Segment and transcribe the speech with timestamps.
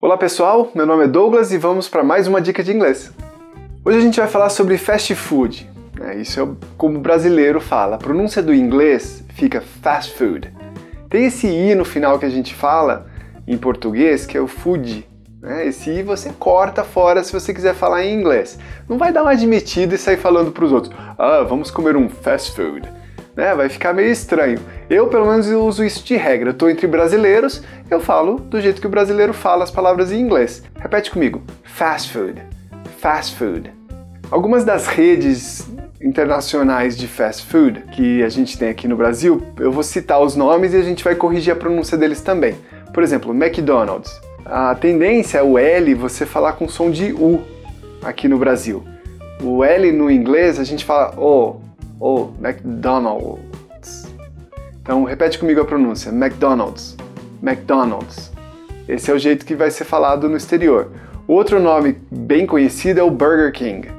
[0.00, 3.12] Olá pessoal, meu nome é Douglas e vamos para mais uma dica de inglês.
[3.84, 5.68] Hoje a gente vai falar sobre fast food.
[5.98, 6.18] Né?
[6.18, 7.96] Isso é como o brasileiro fala.
[7.96, 10.54] A pronúncia do inglês fica fast food.
[11.10, 13.10] Tem esse i no final que a gente fala
[13.44, 15.04] em português que é o food.
[15.42, 15.66] Né?
[15.66, 18.56] Esse i você corta fora se você quiser falar em inglês.
[18.88, 20.94] Não vai dar uma admitida e sair falando para os outros.
[21.18, 22.88] Ah, vamos comer um fast food
[23.38, 23.54] né?
[23.54, 24.58] Vai ficar meio estranho.
[24.90, 26.50] Eu, pelo menos, uso isso de regra.
[26.50, 30.20] Eu tô entre brasileiros, eu falo do jeito que o brasileiro fala as palavras em
[30.20, 30.64] inglês.
[30.74, 32.42] Repete comigo: fast food,
[32.98, 33.72] fast food.
[34.28, 35.70] Algumas das redes
[36.02, 40.34] internacionais de fast food que a gente tem aqui no Brasil, eu vou citar os
[40.34, 42.56] nomes e a gente vai corrigir a pronúncia deles também.
[42.92, 44.10] Por exemplo, McDonald's.
[44.44, 47.40] A tendência é o L você falar com som de U
[48.02, 48.82] aqui no Brasil.
[49.40, 51.67] O L no inglês a gente fala O,
[52.00, 54.06] ou McDonald's.
[54.80, 56.96] Então repete comigo a pronúncia: McDonald's,
[57.42, 58.32] McDonald's.
[58.88, 60.90] Esse é o jeito que vai ser falado no exterior.
[61.26, 63.90] Outro nome bem conhecido é o Burger King.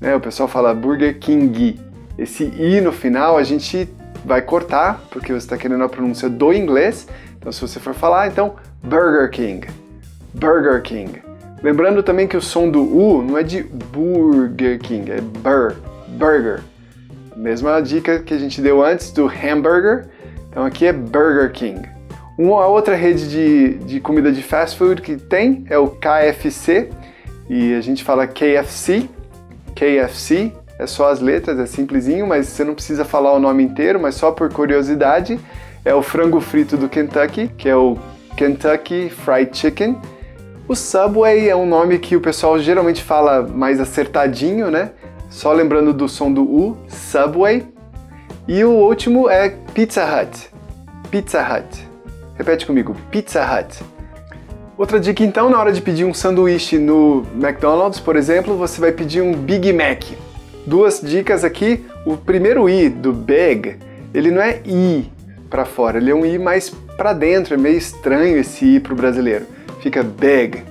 [0.00, 0.14] Né?
[0.16, 1.80] O pessoal fala Burger King.
[2.18, 3.88] Esse i no final a gente
[4.24, 7.06] vai cortar porque você está querendo a pronúncia do inglês.
[7.38, 9.68] Então se você for falar, então Burger King,
[10.32, 11.22] Burger King.
[11.62, 15.76] Lembrando também que o som do u não é de Burger King, é bur,
[16.08, 16.62] burger.
[17.36, 20.06] Mesma dica que a gente deu antes do hambúrguer.
[20.48, 21.88] Então aqui é Burger King.
[22.38, 26.90] Uma outra rede de, de comida de fast food que tem é o KFC
[27.48, 29.08] e a gente fala KFC.
[29.74, 34.00] KFC é só as letras, é simplesinho, mas você não precisa falar o nome inteiro,
[34.00, 35.38] mas só por curiosidade.
[35.84, 37.98] É o frango frito do Kentucky, que é o
[38.36, 39.98] Kentucky Fried Chicken.
[40.66, 44.90] O Subway é um nome que o pessoal geralmente fala mais acertadinho, né?
[45.28, 47.66] Só lembrando do som do U, Subway.
[48.46, 50.48] E o último é Pizza Hut.
[51.10, 51.88] Pizza Hut.
[52.36, 53.82] Repete comigo, Pizza Hut.
[54.76, 58.90] Outra dica então, na hora de pedir um sanduíche no McDonald's, por exemplo, você vai
[58.90, 60.02] pedir um Big Mac.
[60.66, 61.84] Duas dicas aqui.
[62.04, 63.76] O primeiro I do Big,
[64.12, 65.10] ele não é I
[65.48, 68.94] para fora, ele é um I mais para dentro, é meio estranho esse I pro
[68.94, 69.46] brasileiro.
[69.80, 70.64] Fica big,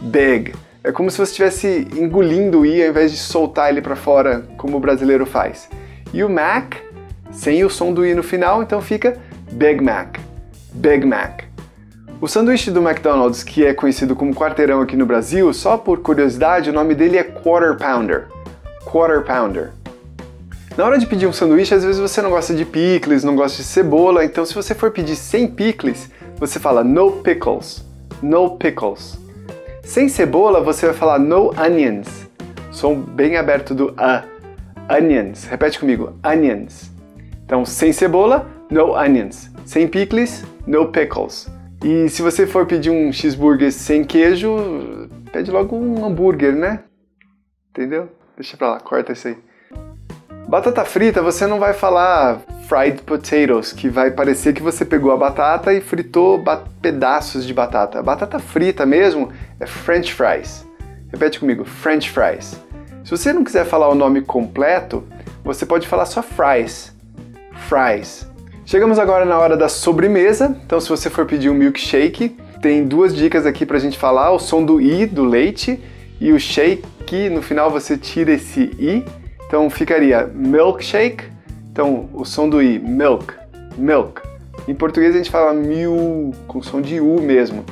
[0.00, 0.54] big.
[0.84, 4.44] É como se você estivesse engolindo o i ao invés de soltar ele para fora,
[4.56, 5.68] como o brasileiro faz.
[6.12, 6.74] E o Mac,
[7.30, 9.16] sem o som do i no final, então fica
[9.52, 10.18] Big Mac.
[10.72, 11.44] Big Mac.
[12.20, 16.70] O sanduíche do McDonald's, que é conhecido como quarteirão aqui no Brasil, só por curiosidade,
[16.70, 18.26] o nome dele é Quarter Pounder.
[18.84, 19.70] Quarter Pounder.
[20.76, 23.58] Na hora de pedir um sanduíche, às vezes você não gosta de picles, não gosta
[23.58, 27.84] de cebola, então se você for pedir sem picles, você fala no pickles.
[28.20, 29.21] No pickles.
[29.92, 32.26] Sem cebola, você vai falar no onions.
[32.70, 34.24] Som bem aberto do a.
[34.90, 35.44] Onions.
[35.44, 36.18] Repete comigo.
[36.24, 36.90] Onions.
[37.44, 39.50] Então, sem cebola, no onions.
[39.66, 41.46] Sem picles, no pickles.
[41.84, 44.56] E se você for pedir um cheeseburger sem queijo,
[45.30, 46.84] pede logo um hambúrguer, né?
[47.68, 48.08] Entendeu?
[48.34, 49.36] Deixa pra lá, corta isso aí.
[50.48, 52.40] Batata frita, você não vai falar
[52.72, 57.52] fried potatoes, que vai parecer que você pegou a batata e fritou ba pedaços de
[57.52, 58.02] batata.
[58.02, 60.66] Batata frita mesmo é French fries.
[61.10, 62.58] Repete comigo, French fries.
[63.04, 65.04] Se você não quiser falar o nome completo,
[65.44, 66.96] você pode falar só fries.
[67.68, 68.26] Fries.
[68.64, 72.30] Chegamos agora na hora da sobremesa, então se você for pedir um milkshake,
[72.62, 75.78] tem duas dicas aqui pra gente falar, o som do i do leite
[76.18, 79.04] e o shake, no final você tira esse i,
[79.46, 81.31] então ficaria milkshake
[81.72, 83.32] então, o som do I, milk,
[83.78, 84.20] milk.
[84.68, 87.64] Em português a gente fala mil, com som de U mesmo.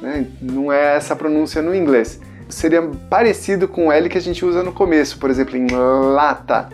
[0.00, 0.24] Né?
[0.40, 2.20] Não é essa pronúncia no inglês.
[2.48, 2.80] Seria
[3.10, 6.68] parecido com o L que a gente usa no começo, por exemplo, em lata,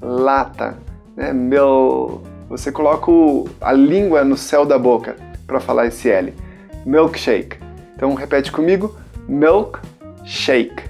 [0.00, 0.76] lata,
[1.16, 1.32] né?
[1.32, 2.20] Mil...
[2.50, 3.10] Você coloca
[3.60, 5.16] a língua no céu da boca
[5.46, 6.34] para falar esse L.
[6.84, 7.58] Milkshake.
[7.94, 8.94] Então repete comigo,
[9.26, 10.82] milkshake.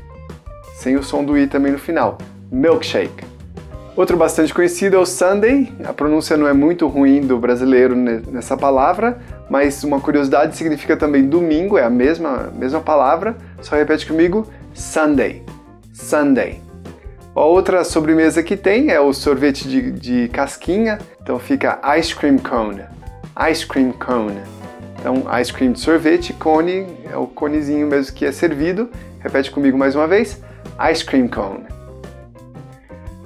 [0.76, 2.18] Sem o som do I também no final.
[2.50, 3.27] Milkshake.
[3.98, 5.72] Outro bastante conhecido é o Sunday.
[5.84, 9.18] A pronúncia não é muito ruim do brasileiro nessa palavra,
[9.50, 13.36] mas uma curiosidade significa também domingo, é a mesma, mesma palavra.
[13.60, 15.42] Só repete comigo: Sunday.
[15.92, 16.62] Sunday.
[17.34, 22.38] A outra sobremesa que tem é o sorvete de, de casquinha, então fica ice cream
[22.38, 22.84] cone.
[23.50, 24.38] Ice cream cone.
[25.00, 28.88] Então, ice cream de sorvete, cone é o conezinho mesmo que é servido.
[29.18, 30.40] Repete comigo mais uma vez:
[30.88, 31.77] ice cream cone.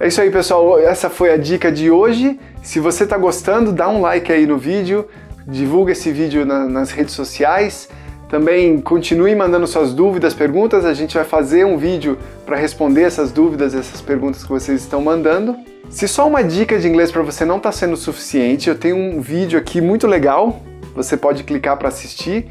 [0.02, 0.81] É isso aí, pessoal.
[0.81, 2.37] Essa foi a dica de hoje.
[2.60, 5.06] Se você está gostando, dá um like aí no vídeo,
[5.46, 7.88] divulga esse vídeo na, nas redes sociais.
[8.28, 10.84] Também continue mandando suas dúvidas, perguntas.
[10.84, 15.00] A gente vai fazer um vídeo para responder essas dúvidas, essas perguntas que vocês estão
[15.00, 15.56] mandando.
[15.88, 19.20] Se só uma dica de inglês para você não está sendo suficiente, eu tenho um
[19.20, 20.64] vídeo aqui muito legal.
[20.96, 22.50] Você pode clicar para assistir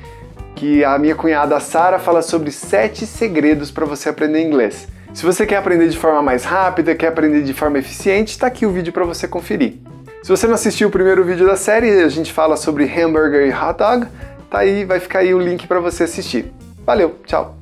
[0.55, 4.87] que a minha cunhada Sara fala sobre sete segredos para você aprender inglês.
[5.13, 8.65] Se você quer aprender de forma mais rápida, quer aprender de forma eficiente, está aqui
[8.65, 9.75] o vídeo para você conferir.
[10.23, 13.53] Se você não assistiu o primeiro vídeo da série, a gente fala sobre hambúrguer e
[13.53, 14.07] hot dog,
[14.49, 16.51] tá aí, vai ficar aí o link para você assistir.
[16.85, 17.60] Valeu, tchau!